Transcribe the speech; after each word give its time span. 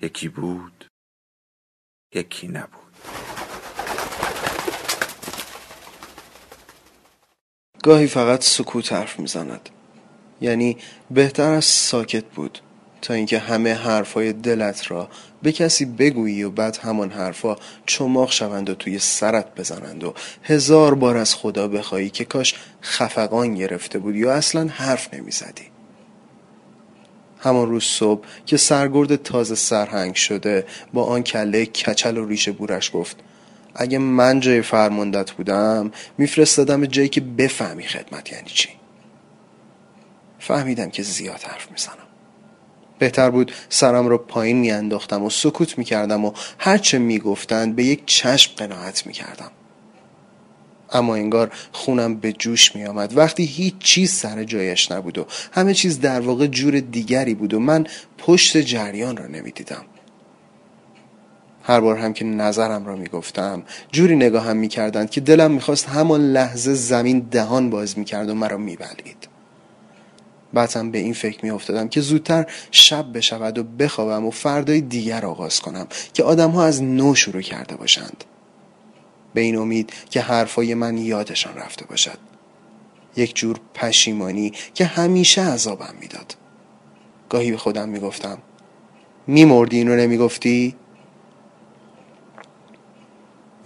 یکی 0.00 0.28
بود 0.28 0.86
یکی 2.14 2.48
نبود. 2.48 2.92
گاهی 7.82 8.06
فقط 8.06 8.42
سکوت 8.42 8.92
حرف 8.92 9.20
می‌زند. 9.20 9.68
یعنی 10.40 10.76
بهتر 11.10 11.52
از 11.52 11.64
ساکت 11.64 12.24
بود 12.24 12.58
تا 13.02 13.14
اینکه 13.14 13.38
همه 13.38 13.74
حرفای 13.74 14.32
دلت 14.32 14.90
را 14.90 15.08
به 15.42 15.52
کسی 15.52 15.84
بگویی 15.84 16.42
و 16.42 16.50
بعد 16.50 16.76
همان 16.76 17.10
حرفا 17.10 17.56
چماق 17.86 18.30
شوند 18.30 18.70
و 18.70 18.74
توی 18.74 18.98
سرت 18.98 19.54
بزنند 19.54 20.04
و 20.04 20.14
هزار 20.42 20.94
بار 20.94 21.16
از 21.16 21.34
خدا 21.34 21.68
بخوایی 21.68 22.10
که 22.10 22.24
کاش 22.24 22.54
خفقان 22.82 23.54
گرفته 23.54 23.98
بود 23.98 24.16
یا 24.16 24.32
اصلا 24.32 24.68
حرف 24.68 25.14
نمی‌زدی. 25.14 25.75
همان 27.46 27.68
روز 27.68 27.84
صبح 27.84 28.24
که 28.46 28.56
سرگرد 28.56 29.16
تازه 29.16 29.54
سرهنگ 29.54 30.14
شده 30.14 30.66
با 30.92 31.04
آن 31.04 31.22
کله 31.22 31.66
کچل 31.66 32.16
و 32.18 32.26
ریش 32.26 32.48
بورش 32.48 32.90
گفت 32.94 33.16
اگه 33.74 33.98
من 33.98 34.40
جای 34.40 34.62
فرماندت 34.62 35.30
بودم 35.30 35.90
میفرستادم 36.18 36.86
جایی 36.86 37.08
که 37.08 37.20
بفهمی 37.20 37.82
خدمت 37.82 38.32
یعنی 38.32 38.48
چی. 38.48 38.68
فهمیدم 40.38 40.90
که 40.90 41.02
زیاد 41.02 41.40
حرف 41.40 41.70
می‌زنم. 41.70 42.06
بهتر 42.98 43.30
بود 43.30 43.52
سرم 43.68 44.08
را 44.08 44.18
پایین 44.18 44.56
میانداختم 44.56 45.22
و 45.22 45.30
سکوت 45.30 45.78
می‌کردم 45.78 46.24
و 46.24 46.32
هرچه 46.58 46.98
می‌گفتند 46.98 47.76
به 47.76 47.84
یک 47.84 48.02
چشم 48.06 48.52
قناعت 48.56 49.06
می‌کردم. 49.06 49.50
اما 50.92 51.14
انگار 51.14 51.52
خونم 51.72 52.14
به 52.14 52.32
جوش 52.32 52.76
می 52.76 52.84
آمد 52.84 53.16
وقتی 53.16 53.44
هیچ 53.44 53.74
چیز 53.78 54.12
سر 54.12 54.44
جایش 54.44 54.92
نبود 54.92 55.18
و 55.18 55.26
همه 55.52 55.74
چیز 55.74 56.00
در 56.00 56.20
واقع 56.20 56.46
جور 56.46 56.80
دیگری 56.80 57.34
بود 57.34 57.54
و 57.54 57.60
من 57.60 57.86
پشت 58.18 58.56
جریان 58.56 59.16
را 59.16 59.26
نمی‌دیدم. 59.26 59.84
هر 61.62 61.80
بار 61.80 61.96
هم 61.96 62.12
که 62.12 62.24
نظرم 62.24 62.86
را 62.86 62.96
می‌گفتم 62.96 63.62
جوری 63.92 64.16
نگاهم 64.16 64.56
می‌کردند 64.56 65.10
که 65.10 65.20
دلم 65.20 65.50
می‌خواست 65.50 65.88
همان 65.88 66.32
لحظه 66.32 66.74
زمین 66.74 67.18
دهان 67.30 67.70
باز 67.70 67.98
می‌کرد 67.98 68.30
و 68.30 68.34
مرا 68.34 68.56
میبلید 68.56 69.28
بعدم 70.52 70.90
به 70.90 70.98
این 70.98 71.12
فکر 71.12 71.44
میافتادم 71.44 71.88
که 71.88 72.00
زودتر 72.00 72.46
شب 72.70 73.16
بشود 73.16 73.58
و 73.58 73.64
بخوابم 73.64 74.26
و 74.26 74.30
فردای 74.30 74.80
دیگر 74.80 75.26
آغاز 75.26 75.60
کنم 75.60 75.86
که 76.14 76.22
آدمها 76.22 76.64
از 76.64 76.82
نو 76.82 77.14
شروع 77.14 77.42
کرده 77.42 77.76
باشند. 77.76 78.24
به 79.36 79.42
این 79.42 79.56
امید 79.56 79.92
که 80.10 80.20
حرفای 80.20 80.74
من 80.74 80.98
یادشان 80.98 81.54
رفته 81.54 81.86
باشد. 81.86 82.18
یک 83.16 83.34
جور 83.34 83.60
پشیمانی 83.74 84.52
که 84.74 84.84
همیشه 84.84 85.42
عذابم 85.42 85.94
می‌داد. 86.00 86.36
گاهی 87.28 87.50
به 87.50 87.56
خودم 87.56 87.88
می‌گفتم 87.88 88.38
میمردی 89.26 89.76
اینو 89.76 89.96
نمی‌گفتی؟ 89.96 90.74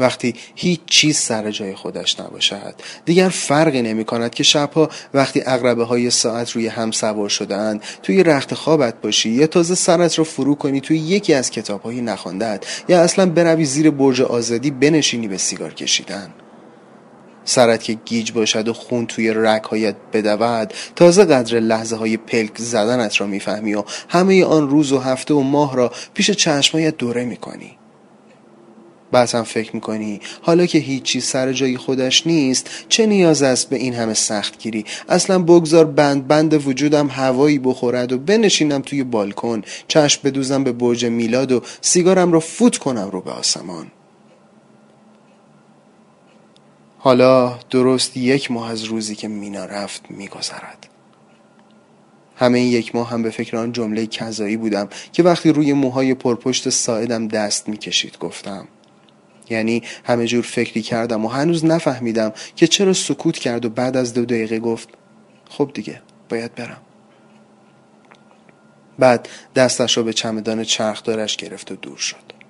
وقتی 0.00 0.34
هیچ 0.54 0.80
چیز 0.86 1.16
سر 1.16 1.50
جای 1.50 1.74
خودش 1.74 2.20
نباشد. 2.20 2.74
دیگر 3.04 3.28
فرقی 3.28 3.82
نمی 3.82 4.04
کند 4.04 4.34
که 4.34 4.42
شبها 4.42 4.88
وقتی 5.14 5.42
اقربه 5.46 5.84
های 5.84 6.10
ساعت 6.10 6.50
روی 6.50 6.66
هم 6.66 6.90
سوار 6.90 7.28
شدند 7.28 7.82
توی 8.02 8.22
رخت 8.22 8.54
خوابت 8.54 9.00
باشی 9.00 9.30
یا 9.30 9.46
تازه 9.46 9.74
سرت 9.74 10.18
رو 10.18 10.24
فرو 10.24 10.54
کنی 10.54 10.80
توی 10.80 10.98
یکی 10.98 11.34
از 11.34 11.50
کتاب 11.50 11.82
های 11.82 12.00
یا 12.88 13.00
اصلا 13.00 13.26
بروی 13.26 13.64
زیر 13.64 13.90
برج 13.90 14.22
آزادی 14.22 14.70
بنشینی 14.70 15.28
به 15.28 15.36
سیگار 15.36 15.74
کشیدن. 15.74 16.30
سرت 17.44 17.82
که 17.82 17.92
گیج 17.92 18.32
باشد 18.32 18.68
و 18.68 18.72
خون 18.72 19.06
توی 19.06 19.30
رگهایت 19.30 19.96
بدود 20.12 20.74
تازه 20.96 21.24
قدر 21.24 21.60
لحظه 21.60 21.96
های 21.96 22.16
پلک 22.16 22.58
زدنت 22.58 23.20
را 23.20 23.26
می‌فهمی 23.26 23.74
و 23.74 23.84
همه 24.08 24.44
آن 24.44 24.70
روز 24.70 24.92
و 24.92 24.98
هفته 24.98 25.34
و 25.34 25.40
ماه 25.40 25.76
را 25.76 25.92
پیش 26.14 26.30
چشمایت 26.30 26.96
دوره 26.96 27.24
می‌کنی. 27.24 27.79
هم 29.14 29.42
فکر 29.42 29.70
می‌کنی. 29.74 30.20
حالا 30.42 30.66
که 30.66 30.78
هیچی 30.78 31.20
سر 31.20 31.52
جای 31.52 31.76
خودش 31.76 32.26
نیست 32.26 32.70
چه 32.88 33.06
نیاز 33.06 33.42
است 33.42 33.70
به 33.70 33.76
این 33.76 33.94
همه 33.94 34.14
سخت 34.14 34.58
گیری 34.58 34.84
اصلا 35.08 35.38
بگذار 35.38 35.84
بند 35.84 36.28
بند 36.28 36.66
وجودم 36.66 37.08
هوایی 37.08 37.58
بخورد 37.58 38.12
و 38.12 38.18
بنشینم 38.18 38.82
توی 38.82 39.04
بالکن. 39.04 39.62
چشم 39.88 40.20
بدوزم 40.24 40.64
به 40.64 40.72
برج 40.72 41.04
میلاد 41.04 41.52
و 41.52 41.62
سیگارم 41.80 42.32
رو 42.32 42.40
فوت 42.40 42.78
کنم 42.78 43.10
رو 43.12 43.20
به 43.20 43.30
آسمان. 43.30 43.86
حالا 46.98 47.58
درست 47.70 48.16
یک 48.16 48.50
ماه 48.50 48.70
از 48.70 48.84
روزی 48.84 49.14
که 49.14 49.28
مینا 49.28 49.64
رفت 49.64 50.02
میگذرد. 50.10 50.86
همه 52.36 52.58
این 52.58 52.72
یک 52.72 52.94
ماه 52.94 53.10
هم 53.10 53.22
به 53.22 53.30
فکر 53.30 53.56
آن 53.56 53.72
جمله 53.72 54.06
کذایی 54.06 54.56
بودم 54.56 54.88
که 55.12 55.22
وقتی 55.22 55.52
روی 55.52 55.72
موهای 55.72 56.14
پرپشت 56.14 56.68
ساعدم 56.68 57.28
دست 57.28 57.68
می‌کشید 57.68 58.18
گفتم 58.18 58.68
یعنی 59.50 59.82
همه 60.04 60.26
جور 60.26 60.42
فکری 60.42 60.82
کردم 60.82 61.24
و 61.24 61.28
هنوز 61.28 61.64
نفهمیدم 61.64 62.32
که 62.56 62.66
چرا 62.66 62.92
سکوت 62.92 63.38
کرد 63.38 63.64
و 63.64 63.68
بعد 63.68 63.96
از 63.96 64.14
دو 64.14 64.24
دقیقه 64.24 64.58
گفت 64.58 64.88
خب 65.48 65.70
دیگه 65.74 66.00
باید 66.28 66.54
برم. 66.54 66.80
بعد 68.98 69.28
دستش 69.54 69.96
رو 69.96 70.04
به 70.04 70.12
چمدان 70.12 70.64
چرخدارش 70.64 71.36
گرفت 71.36 71.72
و 71.72 71.76
دور 71.76 71.96
شد. 71.96 72.40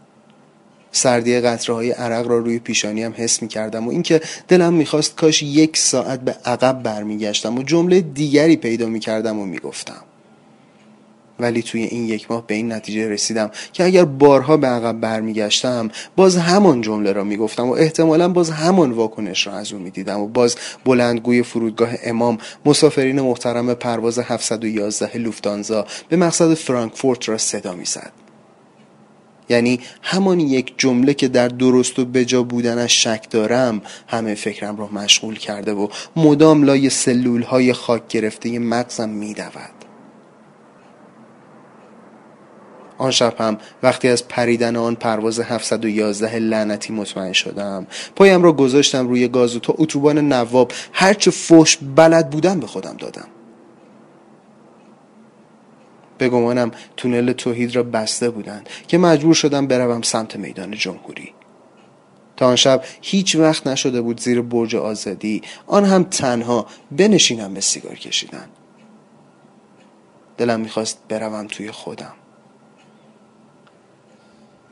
سردی 0.93 1.41
قطره 1.41 1.75
های 1.75 1.91
عرق 1.91 2.27
را 2.27 2.39
روی 2.39 2.59
پیشانی 2.59 3.03
هم 3.03 3.15
حس 3.17 3.43
می 3.43 3.49
کردم 3.49 3.87
و 3.87 3.91
اینکه 3.91 4.21
دلم 4.49 4.75
می‌خواست 4.75 5.17
کاش 5.17 5.43
یک 5.43 5.77
ساعت 5.77 6.21
به 6.21 6.33
عقب 6.45 6.83
برمیگشتم 6.83 7.59
و 7.59 7.63
جمله 7.63 8.01
دیگری 8.01 8.57
پیدا 8.57 8.87
می 8.87 9.01
کردم 9.01 9.39
و 9.39 9.47
می‌گفتم. 9.47 10.03
ولی 11.41 11.63
توی 11.63 11.83
این 11.83 12.05
یک 12.05 12.31
ماه 12.31 12.47
به 12.47 12.55
این 12.55 12.73
نتیجه 12.73 13.09
رسیدم 13.09 13.51
که 13.73 13.85
اگر 13.85 14.05
بارها 14.05 14.57
به 14.57 14.67
عقب 14.67 15.01
برمیگشتم 15.01 15.91
باز 16.17 16.37
همان 16.37 16.81
جمله 16.81 17.13
را 17.13 17.25
می‌گفتم 17.25 17.69
و 17.69 17.73
احتمالا 17.73 18.29
باز 18.29 18.51
همان 18.51 18.91
واکنش 18.91 19.47
را 19.47 19.53
از 19.53 19.73
او 19.73 19.79
می‌دیدم 19.79 20.21
و 20.21 20.27
باز 20.29 20.57
بلندگوی 20.85 21.43
فرودگاه 21.43 21.91
امام 22.05 22.39
مسافرین 22.65 23.21
محترم 23.21 23.75
پرواز 23.75 24.19
711 24.19 25.19
لوفتانزا 25.19 25.87
به 26.09 26.17
مقصد 26.17 26.55
فرانکفورت 26.55 27.29
را 27.29 27.39
صدا 27.39 27.73
می‌زد. 27.73 28.13
یعنی 29.51 29.81
همان 30.03 30.41
یک 30.41 30.75
جمله 30.79 31.15
که 31.15 31.29
در 31.29 31.49
درست 31.49 31.99
و 31.99 32.05
بجا 32.05 32.43
بودنش 32.43 33.05
شک 33.05 33.31
دارم 33.31 33.83
همه 34.09 34.35
فکرم 34.35 34.77
را 34.77 34.87
مشغول 34.87 35.39
کرده 35.39 35.73
و 35.73 35.89
مدام 36.17 36.63
لای 36.65 36.91
سلول 36.91 37.43
های 37.43 37.73
خاک 37.73 38.09
گرفته 38.09 38.59
مغزم 38.59 39.09
میدود. 39.09 39.80
آن 43.01 43.11
شب 43.11 43.35
هم 43.39 43.59
وقتی 43.83 44.09
از 44.09 44.29
پریدن 44.29 44.77
آن 44.77 44.95
پرواز 44.95 45.41
711 45.41 46.39
لعنتی 46.39 46.93
مطمئن 46.93 47.33
شدم. 47.33 47.87
پایم 48.17 48.43
را 48.43 48.53
گذاشتم 48.53 49.09
روی 49.09 49.29
گاز 49.29 49.57
و 49.57 49.59
تا 49.59 49.75
اتوبان 49.79 50.19
نواب 50.33 50.73
هرچه 50.93 51.31
فوش 51.31 51.79
بلد 51.97 52.31
بودم 52.31 52.61
به 52.61 52.67
خودم 52.67 52.97
دادم. 52.97 53.27
به 56.19 56.29
گمانم 56.29 56.71
تونل 56.97 57.33
توحید 57.33 57.77
را 57.77 57.83
بسته 57.83 58.31
بودند 58.31 58.69
که 58.89 58.99
مجبور 58.99 59.35
شدم 59.35 59.67
بروم 59.67 60.03
سمت 60.03 60.37
میدان 60.37 60.71
جمهوری. 60.71 61.33
تا 62.37 62.47
آن 62.47 62.57
شب 62.57 62.85
هیچ 63.01 63.37
وقت 63.37 63.67
نشده 63.67 64.01
بود 64.01 64.21
زیر 64.21 64.43
برج 64.43 64.77
آزادی. 64.77 65.43
آن 65.67 65.85
هم 65.85 66.05
تنها 66.05 66.67
بنشینم 66.93 67.55
به 67.55 67.61
سیگار 67.61 67.95
کشیدن. 67.95 68.47
دلم 70.37 70.61
می‌خواست 70.61 70.99
بروم 71.09 71.47
توی 71.47 71.71
خودم. 71.71 72.13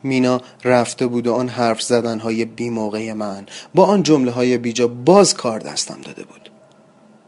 مینا 0.03 0.41
رفته 0.63 1.07
بود 1.07 1.27
و 1.27 1.33
آن 1.33 1.49
حرف 1.49 1.81
زدن 1.81 2.19
های 2.19 2.45
بی 2.45 2.69
موقع 2.69 3.13
من 3.13 3.45
با 3.75 3.85
آن 3.85 4.03
جمله 4.03 4.31
های 4.31 4.57
بیجا 4.57 4.87
باز 4.87 5.33
کار 5.33 5.59
دستم 5.59 6.01
داده 6.01 6.23
بود. 6.23 6.49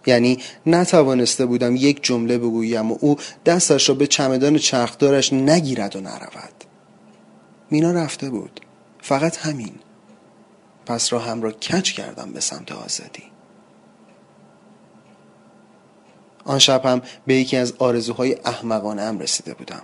یعنی 0.06 0.38
نتوانسته 0.66 1.46
بودم 1.46 1.76
یک 1.76 2.04
جمله 2.04 2.38
بگویم 2.38 2.92
و 2.92 2.98
او 3.00 3.18
دستش 3.46 3.90
را 3.90 3.96
به 3.96 4.08
چمدان 4.08 4.58
چرخدارش 4.58 5.34
نگیرد 5.34 5.96
و 5.96 6.02
نرود. 6.02 6.64
مینا 7.72 7.92
رفته 7.92 8.30
بود. 8.30 8.62
فقط 9.02 9.38
همین. 9.38 9.76
پس 10.86 11.14
را 11.14 11.20
هم 11.20 11.42
را 11.42 11.52
کچ 11.52 11.92
کردم 11.92 12.32
به 12.32 12.40
سمت 12.40 12.72
آزادی. 12.72 13.24
آن 16.46 16.60
شب 16.60 16.86
هم 16.86 17.02
به 17.28 17.36
یکی 17.36 17.58
از 17.58 17.74
آرزوهای 17.80 18.38
احمقانه 18.46 19.02
هم 19.02 19.20
رسیده 19.20 19.54
بودم. 19.54 19.82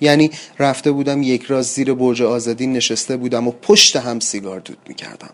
یعنی 0.00 0.30
رفته 0.58 0.92
بودم 0.92 1.22
یک 1.22 1.42
راز 1.42 1.66
زیر 1.66 1.94
برج 1.94 2.22
آزادی 2.22 2.66
نشسته 2.66 3.16
بودم 3.16 3.48
و 3.48 3.50
پشت 3.50 3.96
هم 3.96 4.20
سیگار 4.20 4.60
دود 4.60 4.78
می‌کردم. 4.88 5.30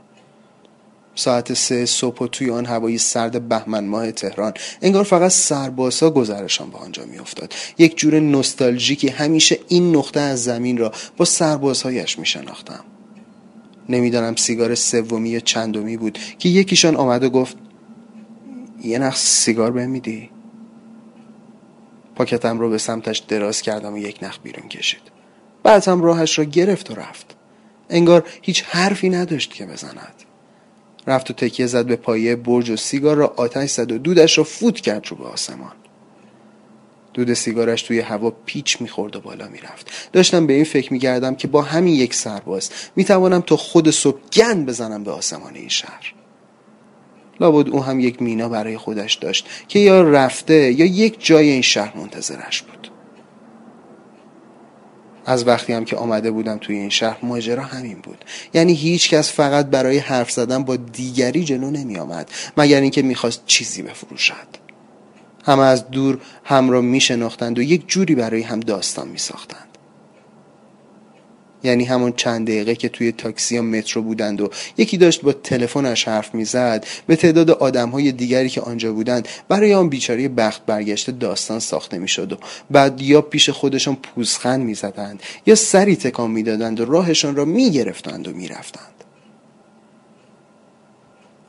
ساعت 1.14 1.54
سه 1.54 1.86
صبح 1.86 2.18
و 2.18 2.26
توی 2.26 2.50
آن 2.50 2.66
هوای 2.66 2.98
سرد 2.98 3.48
بهمن 3.48 3.86
ماه 3.86 4.12
تهران 4.12 4.52
انگار 4.82 5.04
فقط 5.04 5.30
سربازها 5.30 6.10
گذرشان 6.10 6.70
به 6.70 6.78
آنجا 6.78 7.04
میافتاد. 7.04 7.54
یک 7.78 7.96
جور 7.96 8.20
نوستالژیکی 8.20 9.08
همیشه 9.08 9.58
این 9.68 9.96
نقطه 9.96 10.20
از 10.20 10.44
زمین 10.44 10.78
را 10.78 10.92
با 11.16 11.24
سربازهایش 11.24 12.18
میشناختم. 12.18 12.84
نمی‌دانم 13.88 14.36
سیگار 14.36 14.74
سومی 14.74 15.30
یا 15.30 15.40
چندمی 15.40 15.96
بود 15.96 16.18
که 16.38 16.48
یکیشان 16.48 16.96
آمد 16.96 17.24
و 17.24 17.30
گفت 17.30 17.56
یه 18.84 18.98
نخ 18.98 19.16
سیگار 19.16 19.70
بهم 19.70 19.90
میدی؟ 19.90 20.30
پاکتم 22.20 22.58
رو 22.58 22.70
به 22.70 22.78
سمتش 22.78 23.18
دراز 23.18 23.62
کردم 23.62 23.94
و 23.94 23.98
یک 23.98 24.18
نخ 24.22 24.38
بیرون 24.42 24.68
کشید. 24.68 25.00
بعد 25.62 25.88
هم 25.88 26.02
راهش 26.02 26.38
را 26.38 26.44
گرفت 26.44 26.90
و 26.90 26.94
رفت. 26.94 27.36
انگار 27.90 28.24
هیچ 28.42 28.64
حرفی 28.64 29.10
نداشت 29.10 29.54
که 29.54 29.66
بزند. 29.66 30.14
رفت 31.06 31.30
و 31.30 31.34
تکیه 31.34 31.66
زد 31.66 31.86
به 31.86 31.96
پایه 31.96 32.36
برج 32.36 32.70
و 32.70 32.76
سیگار 32.76 33.16
را 33.16 33.34
آتش 33.36 33.70
زد 33.70 33.92
و 33.92 33.98
دودش 33.98 34.38
را 34.38 34.44
فوت 34.44 34.80
کرد 34.80 35.06
رو 35.08 35.16
به 35.16 35.24
آسمان. 35.24 35.72
دود 37.14 37.32
سیگارش 37.32 37.82
توی 37.82 38.00
هوا 38.00 38.30
پیچ 38.30 38.80
می‌خورد 38.80 39.16
و 39.16 39.20
بالا 39.20 39.48
می‌رفت. 39.48 40.10
داشتم 40.12 40.46
به 40.46 40.52
این 40.52 40.64
فکر 40.64 40.92
می‌کردم 40.92 41.34
که 41.34 41.48
با 41.48 41.62
همین 41.62 41.94
یک 41.94 42.14
سرباز 42.14 42.70
می‌توانم 42.96 43.40
تا 43.40 43.56
خود 43.56 43.90
صبح 43.90 44.20
گند 44.32 44.66
بزنم 44.66 45.04
به 45.04 45.10
آسمان 45.10 45.54
این 45.54 45.68
شهر. 45.68 46.14
لابد 47.40 47.68
او 47.68 47.84
هم 47.84 48.00
یک 48.00 48.22
مینا 48.22 48.48
برای 48.48 48.76
خودش 48.76 49.14
داشت 49.14 49.48
که 49.68 49.78
یا 49.78 50.02
رفته 50.02 50.72
یا 50.72 50.86
یک 50.86 51.26
جای 51.26 51.50
این 51.50 51.62
شهر 51.62 51.96
منتظرش 51.96 52.62
بود. 52.62 52.90
از 55.26 55.46
وقتی 55.46 55.72
هم 55.72 55.84
که 55.84 55.96
آمده 55.96 56.30
بودم 56.30 56.58
توی 56.58 56.76
این 56.76 56.88
شهر 56.88 57.18
ماجرا 57.22 57.62
همین 57.62 57.98
بود. 58.02 58.24
یعنی 58.54 58.72
هیچ 58.72 59.10
کس 59.10 59.32
فقط 59.32 59.66
برای 59.66 59.98
حرف 59.98 60.30
زدن 60.30 60.64
با 60.64 60.76
دیگری 60.76 61.44
جلو 61.44 61.70
نمی 61.70 61.98
آمد 61.98 62.30
مگر 62.56 62.80
اینکه 62.80 63.02
می‌خواست 63.02 63.42
چیزی 63.46 63.82
بفروشد. 63.82 64.34
همه 65.44 65.62
از 65.62 65.90
دور 65.90 66.18
هم 66.44 66.70
را 66.70 66.80
می 66.80 67.00
شناختند 67.00 67.58
و 67.58 67.62
یک 67.62 67.88
جوری 67.88 68.14
برای 68.14 68.42
هم 68.42 68.60
داستان 68.60 69.08
می 69.08 69.18
ساختند 69.18 69.69
یعنی 71.62 71.84
همون 71.84 72.12
چند 72.16 72.46
دقیقه 72.46 72.74
که 72.74 72.88
توی 72.88 73.12
تاکسی 73.12 73.54
یا 73.54 73.62
مترو 73.62 74.02
بودند 74.02 74.40
و 74.40 74.50
یکی 74.76 74.96
داشت 74.96 75.22
با 75.22 75.32
تلفنش 75.32 76.08
حرف 76.08 76.34
می‌زد 76.34 76.86
به 77.06 77.16
تعداد 77.16 77.50
آدم 77.50 77.88
های 77.88 78.12
دیگری 78.12 78.48
که 78.48 78.60
آنجا 78.60 78.92
بودند 78.92 79.28
برای 79.48 79.74
آن 79.74 79.88
بیچاره 79.88 80.28
بخت 80.28 80.66
برگشته 80.66 81.12
داستان 81.12 81.58
ساخته 81.58 81.98
می‌شد 81.98 82.32
و 82.32 82.36
بعد 82.70 83.00
یا 83.00 83.22
پیش 83.22 83.50
خودشان 83.50 83.96
پوزخند 83.96 84.60
می‌زدند 84.62 85.22
یا 85.46 85.54
سری 85.54 85.96
تکان 85.96 86.30
می‌دادند 86.30 86.80
و 86.80 86.84
راهشان 86.84 87.36
را 87.36 87.44
می‌گرفتند 87.44 88.28
و 88.28 88.32
می‌رفتند. 88.32 88.99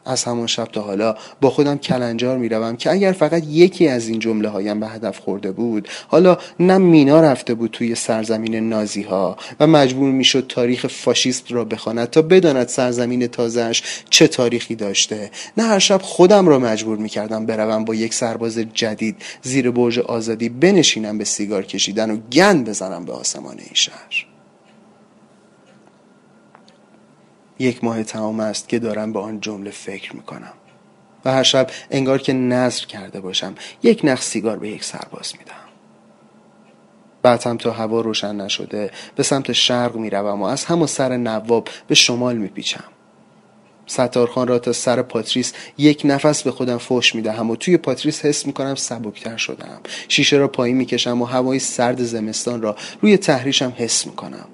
از 0.06 0.24
همون 0.24 0.48
شب 0.48 0.66
تا 0.66 0.82
حالا 0.82 1.16
با 1.42 1.50
خودم 1.50 1.78
کلنجار 1.78 2.38
می‌روم 2.38 2.78
که 2.78 2.92
اگر 2.92 3.12
فقط 3.12 3.44
یکی 3.48 3.88
از 3.88 4.08
این 4.08 4.20
جمله 4.20 4.50
هایم 4.50 4.80
به 4.80 4.88
هدف 4.88 5.20
خورده 5.20 5.52
بود 5.52 5.88
حالا 6.08 6.38
نه 6.60 6.78
مینا 6.78 7.22
رفته 7.22 7.54
بود 7.54 7.72
توی 7.72 7.96
سرزمین 7.96 8.70
نازی 8.70 9.02
ها 9.02 9.38
و 9.60 9.68
مجبور 9.68 10.12
می‌شد 10.12 10.46
تاریخ 10.50 10.88
فاشیست 10.88 11.52
را 11.52 11.66
بخواند 11.66 12.10
تا 12.10 12.22
بداند 12.22 12.68
سرزمین 12.68 13.28
تازهش 13.28 13.84
چه 14.10 14.28
تاریخی 14.28 14.76
داشته. 14.76 15.32
نه 15.58 15.64
هر 15.64 15.80
شب 15.80 16.02
خودم 16.02 16.48
را 16.48 16.60
مجبور 16.60 16.98
می‌کردم 16.98 17.46
بروم 17.46 17.86
با 17.86 17.96
یک 17.96 18.14
سرباز 18.14 18.58
جدید 18.74 19.16
زیر 19.42 19.72
برج 19.72 20.00
آزادی 20.00 20.50
بنشینم 20.50 21.18
به 21.18 21.26
سیگار 21.26 21.64
کشیدن 21.64 22.12
و 22.12 22.18
گند 22.32 22.70
بزنم 22.70 23.06
به 23.06 23.14
آسمان 23.14 23.58
این 23.58 23.74
شهر. 23.74 24.31
یک 27.62 27.84
ماه 27.84 28.04
تمام 28.04 28.40
است 28.40 28.70
که 28.70 28.80
دارم 28.80 29.14
به 29.14 29.20
آن 29.20 29.40
جمله 29.42 29.72
فکر 29.72 30.16
می‌کنم. 30.16 30.54
و 31.26 31.32
هر 31.32 31.44
شب 31.44 31.70
انگار 31.92 32.18
که 32.18 32.34
نظر 32.34 32.86
کرده 32.86 33.20
باشم 33.20 33.56
یک 33.84 34.02
نخ 34.04 34.22
سیگار 34.22 34.58
به 34.58 34.70
یک 34.70 34.84
سرباز 34.84 35.34
میدم 35.40 35.54
بعد 37.22 37.44
هم 37.44 37.58
تا 37.58 37.72
هوا 37.72 38.02
روشن 38.02 38.36
نشده 38.36 38.92
به 39.16 39.24
سمت 39.24 39.52
شرق 39.52 39.96
می‌روم 39.96 40.42
و 40.42 40.46
از 40.46 40.66
همون 40.66 40.88
سر 40.88 41.18
نواب 41.18 41.68
به 41.88 41.96
شمال 41.96 42.38
میپیچم. 42.38 42.84
ستارخان 43.88 44.48
را 44.48 44.60
تا 44.60 44.74
سر 44.74 45.02
پاتریس 45.02 45.54
یک 45.78 46.02
نفس 46.06 46.44
به 46.44 46.52
خودم 46.52 46.78
فوش 46.78 47.16
می‌دهم 47.16 47.50
و 47.50 47.56
توی 47.56 47.78
پاتریس 47.78 48.26
حس 48.26 48.46
می‌کنم 48.46 48.76
سبکتر 48.76 49.38
شدم. 49.38 49.80
شیشه 50.08 50.38
را 50.38 50.48
پایین 50.48 50.78
می‌کشم 50.78 51.22
و 51.22 51.26
هوای 51.26 51.60
سرد 51.60 52.04
زمستان 52.04 52.62
را 52.62 52.76
روی 53.02 53.18
تحریشم 53.18 53.74
حس 53.78 54.08
می‌کنم. 54.08 54.46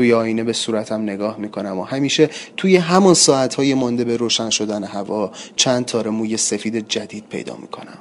توی 0.00 0.12
آینه 0.12 0.44
به 0.44 0.52
صورتم 0.52 1.02
نگاه 1.02 1.36
می‌کنم 1.38 1.78
و 1.78 1.82
همیشه 1.82 2.30
توی 2.56 2.76
همون 2.76 3.14
ساعتهای 3.14 3.74
مانده 3.74 4.04
به 4.04 4.16
روشن 4.16 4.50
شدن 4.50 4.84
هوا 4.84 5.32
چند 5.56 5.84
تار 5.84 6.08
موی 6.08 6.36
سفید 6.36 6.88
جدید 6.88 7.24
پیدا 7.28 7.56
می‌کنم. 7.56 7.98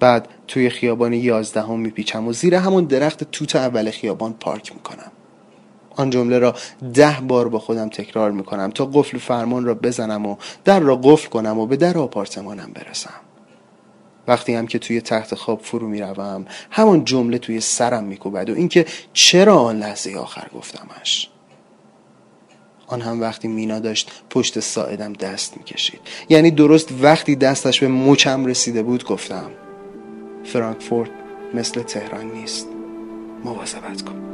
بعد 0.00 0.28
توی 0.48 0.70
خیابان 0.70 1.12
یازدهم 1.12 1.80
میپیچم 1.80 2.28
و 2.28 2.32
زیر 2.32 2.54
همون 2.54 2.84
درخت 2.84 3.24
توت 3.24 3.56
اول 3.56 3.90
خیابان 3.90 4.32
پارک 4.32 4.72
می‌کنم. 4.72 5.12
آن 5.96 6.10
جمله 6.10 6.38
را 6.38 6.54
ده 6.94 7.16
بار 7.28 7.48
با 7.48 7.58
خودم 7.58 7.88
تکرار 7.88 8.30
می‌کنم 8.30 8.70
تا 8.70 8.86
قفل 8.86 9.18
فرمان 9.18 9.64
را 9.64 9.74
بزنم 9.74 10.26
و 10.26 10.36
در 10.64 10.80
را 10.80 10.96
قفل 10.96 11.28
کنم 11.28 11.58
و 11.58 11.66
به 11.66 11.76
در 11.76 11.98
آپارتمانم 11.98 12.70
برسم. 12.74 13.20
وقتی 14.28 14.54
هم 14.54 14.66
که 14.66 14.78
توی 14.78 15.00
تخت 15.00 15.34
خواب 15.34 15.60
فرو 15.62 15.88
می‌روم 15.88 16.46
همان 16.70 17.04
جمله 17.04 17.38
توی 17.38 17.60
سرم 17.60 18.04
میکوبد 18.04 18.50
و 18.50 18.54
اینکه 18.54 18.86
چرا 19.12 19.58
آن 19.58 19.78
لحظه 19.78 20.16
آخر 20.16 20.48
گفتمش؟ 20.54 21.30
آن 22.86 23.00
هم 23.00 23.20
وقتی 23.20 23.48
مینا 23.48 23.78
داشت 23.78 24.10
پشت 24.30 24.60
ساعدم 24.60 25.12
دست 25.12 25.56
می‌کشید. 25.56 26.00
یعنی 26.28 26.50
درست 26.50 26.88
وقتی 27.02 27.36
دستش 27.36 27.80
به 27.80 27.88
مچم 27.88 28.46
رسیده 28.46 28.82
بود 28.82 29.04
گفتم 29.04 29.50
فرانکفورت 30.44 31.10
مثل 31.54 31.82
تهران 31.82 32.30
نیست. 32.32 32.68
مواظبت 33.44 34.02
کن. 34.02 34.33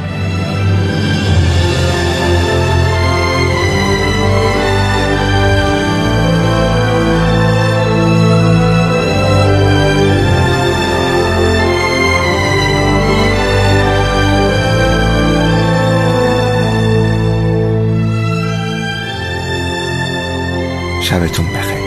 شبتون 21.11 21.45
بخیر. 21.45 21.80